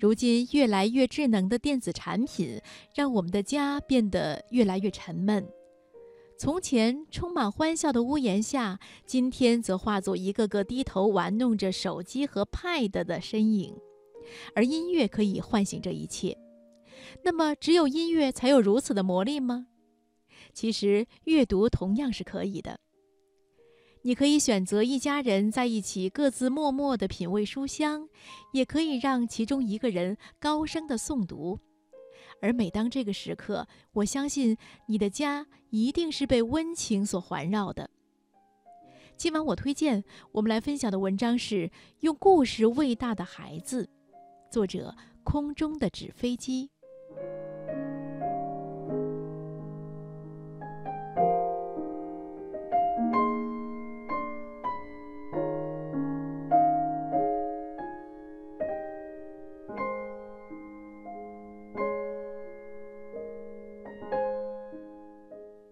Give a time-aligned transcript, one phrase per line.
[0.00, 2.58] 如今越来越智能的电子产品，
[2.94, 5.46] 让我们的家变得越来越沉闷。
[6.38, 13.76] 从前充满欢笑的屋檐下，今天则化作一个个低头玩弄着手机和 Pad 的身影。
[14.54, 16.38] 而音乐可以唤醒这一切。
[17.22, 19.66] 那么，只有音乐才有如此的魔力吗？
[20.54, 22.80] 其实，阅读同样是可以的。
[24.02, 28.08] 你可以选择一家人在一起，各自默默地品味书香；
[28.52, 31.58] 也可以让其中一个人高声地诵读。
[32.40, 34.56] 而每当这个时刻，我相信
[34.86, 37.90] 你的家一定是被温情所环绕的。
[39.18, 41.68] 今晚我推荐我们来分享的文章是
[42.00, 43.84] 《用故事喂大的孩子》，
[44.50, 46.70] 作者：空中的纸飞机。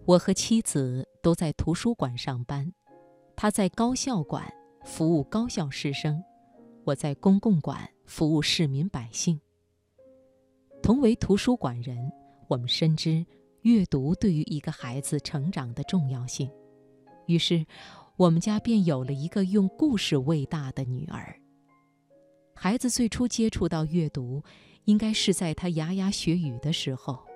[0.08, 2.72] 我和妻子都在图书馆上班，
[3.36, 4.50] 他在高校馆
[4.82, 6.24] 服务高校师生，
[6.84, 9.38] 我在公共馆服务市民百姓。
[10.82, 12.10] 同为图书馆人，
[12.48, 13.22] 我们深知
[13.60, 16.50] 阅读对于一个孩子成长的重要性，
[17.26, 17.66] 于是
[18.16, 21.38] 我们家便有了一个用故事喂大的女儿。
[22.54, 24.42] 孩子最初接触到阅读，
[24.86, 27.27] 应该是在他牙牙学语的时候。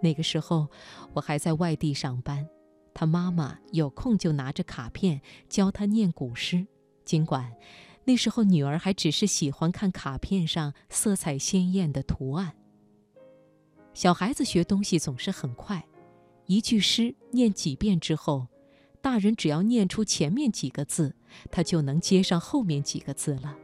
[0.00, 0.68] 那个时候，
[1.14, 2.46] 我还在外地上班，
[2.94, 6.66] 他妈妈有空就拿着卡片教他念古诗。
[7.04, 7.52] 尽管
[8.04, 12.54] 那时候女儿还只是喜欢看卡片上色彩鲜艳的图案。
[13.94, 15.86] 小孩子学东西总是很快，
[16.46, 18.46] 一句诗念几遍之后，
[19.00, 21.16] 大人只要念出前面几个字，
[21.50, 23.56] 他就能接上后面几个字了。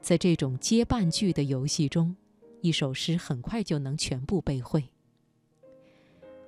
[0.00, 2.16] 在这种接半句的游戏中，
[2.62, 4.88] 一首诗很快就能全部背会。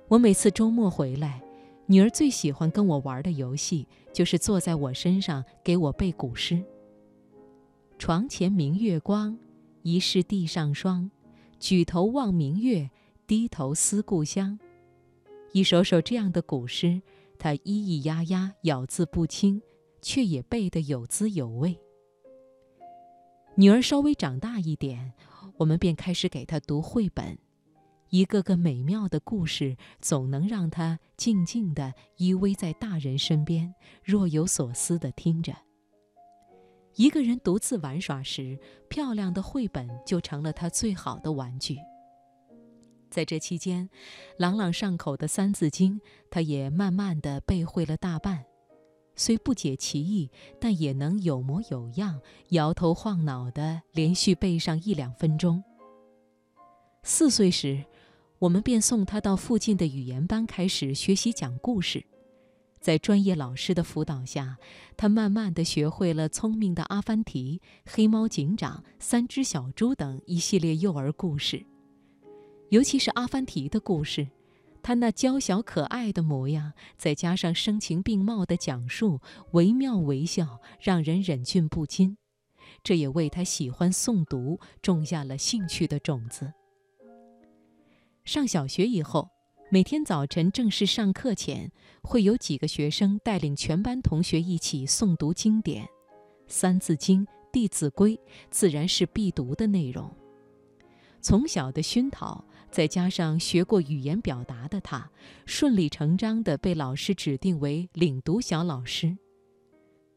[0.09, 1.39] 我每次周末回来，
[1.85, 6.63] 女儿最喜欢跟我玩的游戏就是坐在我身上给我背古诗。
[7.99, 9.37] 床前明月光，
[9.83, 11.11] 疑是地上霜。
[11.59, 12.89] 举头望明月，
[13.27, 14.57] 低头思故乡。
[15.51, 16.99] 一首首这样的古诗，
[17.37, 19.61] 她咿咿呀呀，咬字不清，
[20.01, 21.77] 却也背得有滋有味。
[23.53, 25.13] 女儿稍微长大一点，
[25.57, 27.37] 我们便开始给她读绘本。
[28.09, 35.55] 一个个美妙的故事，总能让他静静地依偎在大人身边，若有所思地听着。
[36.95, 38.59] 一个人独自玩耍时，
[38.89, 41.77] 漂亮的绘本就成了他最好的玩具。
[43.11, 43.87] 在这期间，
[44.37, 45.99] 朗朗上口的《三字经》，
[46.31, 48.43] 他也慢慢地背会了大半。
[49.15, 55.63] 虽不解其意，但也能有模有样、摇头晃脑地连续背上一两分钟。
[57.03, 57.85] 四岁时。
[58.39, 62.05] 我们便送他到附近的语言班开始学习讲故事，
[62.79, 64.57] 在专业老师的辅导下，
[64.95, 67.59] 他慢慢地学会了《聪明的阿凡提》
[67.93, 71.65] 《黑猫警长》《三只小猪》等一系列幼儿故事。
[72.69, 74.29] 尤其是阿凡提的故事，
[74.81, 79.19] 他那娇小可爱的模样，再加上声情并茂的讲述，
[79.51, 82.15] 惟妙惟肖，让人忍俊不禁。
[82.83, 86.53] 这也为他喜欢诵读种下了兴趣的种子。
[88.29, 89.27] 上小学以后，
[89.71, 91.71] 每天早晨正式上课前，
[92.03, 95.83] 会有几个学生带领全班同学一起诵读经典，
[96.45, 98.15] 《三字经》《弟子规》
[98.51, 100.07] 自然是必读的内容。
[101.19, 105.09] 从小的熏陶，再加上学过语言表达的他，
[105.47, 109.17] 顺理成章地被老师指定为领读小老师。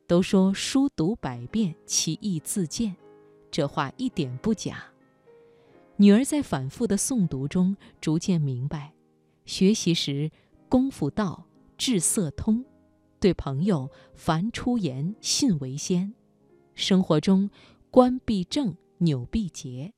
[0.06, 2.94] 都说书读百遍，其义自见，
[3.50, 4.91] 这话一点不假。
[5.96, 8.92] 女儿在反复的诵读中，逐渐明白：
[9.44, 10.30] 学习时
[10.68, 12.64] 功夫到，智色通；
[13.20, 16.12] 对朋友，凡出言，信为先；
[16.74, 17.50] 生活中，
[17.90, 19.92] 关必正，纽必结。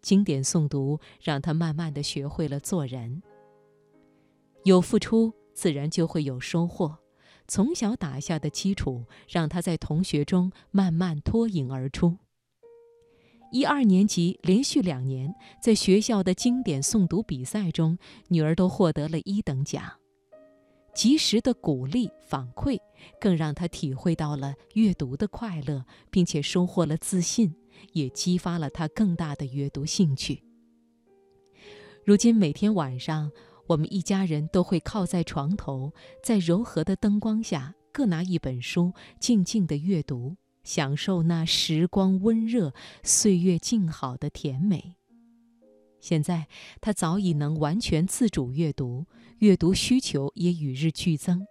[0.00, 3.22] 经典诵读让他慢慢的学会了做人。
[4.64, 6.98] 有付出，自然就会有收获。
[7.48, 12.18] 从小打下的基础，让他在同学中慢慢脱颖而出。
[13.50, 17.98] 一二年级连续两年在学校的经典诵读比赛中，
[18.28, 19.82] 女儿都获得了一等奖。
[20.94, 22.76] 及时的鼓励反馈，
[23.20, 27.54] 更让她体会到了阅读的快乐，并且收获了自信，
[27.92, 30.42] 也激发了她更大的阅读兴趣。
[32.04, 33.30] 如今每天晚上，
[33.68, 35.92] 我们一家人都会靠在床头，
[36.22, 40.36] 在柔和的灯光下，各拿一本书，静静地阅读。
[40.68, 44.96] 享受那时光温热、岁月静好的甜美。
[45.98, 46.46] 现在
[46.82, 49.06] 他早已能完全自主阅读，
[49.38, 51.46] 阅读需求也与日俱增。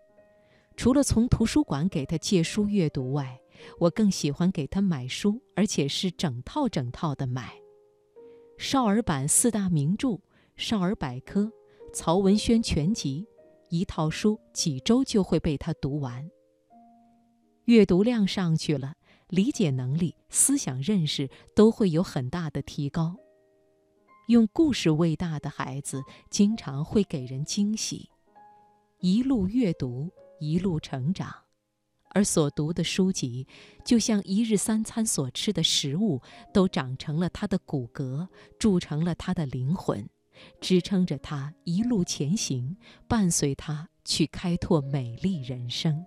[0.75, 3.41] 除了从图书馆给他借书阅读外，
[3.79, 7.55] 我更喜欢给他买书，而且是整套整套的买。
[8.59, 10.19] 少儿版四大名著、
[10.55, 11.51] 少儿百科、
[11.91, 13.25] 曹文轩全集，
[13.69, 16.29] 一套书几周就会被他读完。
[17.65, 18.93] 阅读量上去了，
[19.29, 23.15] 理解能力、思想认识都会有很大的提高。
[24.27, 28.09] 用故事喂大的孩子，经常会给人惊喜。
[28.99, 30.09] 一路阅读，
[30.39, 31.33] 一路成长，
[32.09, 33.47] 而所读的书籍，
[33.85, 36.21] 就像一日三餐所吃的食物，
[36.53, 38.27] 都长成了他的骨骼，
[38.59, 40.09] 铸成了他的灵魂，
[40.59, 42.75] 支撑着他一路前行，
[43.07, 46.05] 伴随他去开拓美丽人生。